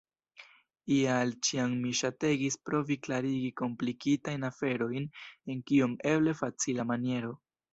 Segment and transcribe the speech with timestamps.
[0.95, 5.07] Ial ĉiam mi ŝategis provi klarigi komplikitajn aferojn
[5.55, 7.37] en kiom eble facila maniero.